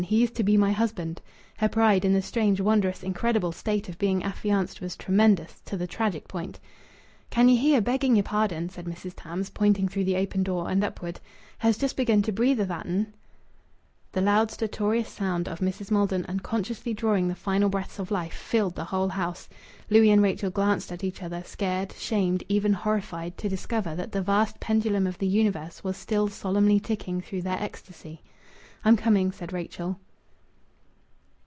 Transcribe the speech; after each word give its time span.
He 0.07 0.23
is 0.23 0.31
to 0.31 0.43
be 0.43 0.57
my 0.57 0.71
husband." 0.71 1.21
Her 1.57 1.69
pride 1.69 2.03
in 2.03 2.11
the 2.13 2.23
strange, 2.23 2.59
wondrous, 2.59 3.03
incredible 3.03 3.51
state 3.51 3.87
of 3.87 3.99
being 3.99 4.23
affianced 4.23 4.81
was 4.81 4.97
tremendous, 4.97 5.61
to 5.65 5.77
the 5.77 5.85
tragic 5.85 6.27
point. 6.27 6.59
"Can 7.29 7.47
ye 7.47 7.55
hear, 7.55 7.81
begging 7.81 8.15
yer 8.15 8.23
pardon?" 8.23 8.67
said 8.69 8.85
Mrs. 8.85 9.13
Tams, 9.15 9.51
pointing 9.51 9.87
through 9.87 10.05
the 10.05 10.17
open 10.17 10.41
door 10.41 10.67
and 10.71 10.83
upward. 10.83 11.19
"Her's 11.59 11.77
just 11.77 11.95
begun 11.95 12.23
to 12.23 12.31
breathe 12.31 12.59
o' 12.59 12.65
that'n 12.65 12.97
[like 12.97 13.05
that]." 13.09 13.13
The 14.13 14.21
loud, 14.21 14.49
stertorous 14.49 15.07
sound 15.07 15.47
of 15.47 15.59
Mrs. 15.59 15.91
Maldon 15.91 16.25
unconsciously 16.25 16.95
drawing 16.95 17.27
the 17.27 17.35
final 17.35 17.69
breaths 17.69 17.99
of 17.99 18.09
life 18.09 18.33
filled 18.33 18.73
the 18.73 18.85
whole 18.85 19.09
house. 19.09 19.47
Louis 19.91 20.09
and 20.09 20.23
Rachel 20.23 20.49
glanced 20.49 20.91
at 20.91 21.03
each 21.03 21.21
other, 21.21 21.43
scared, 21.45 21.91
shamed, 21.91 22.43
even 22.49 22.73
horrified, 22.73 23.37
to 23.37 23.47
discover 23.47 23.93
that 23.97 24.13
the 24.13 24.23
vast 24.23 24.59
pendulum 24.59 25.05
of 25.05 25.19
the 25.19 25.27
universe 25.27 25.83
was 25.83 25.95
still 25.95 26.27
solemnly 26.27 26.79
ticking 26.79 27.21
through 27.21 27.43
their 27.43 27.61
ecstasy. 27.61 28.23
"I'm 28.83 28.97
coming," 28.97 29.31
said 29.31 29.53
Rachel. 29.53 29.99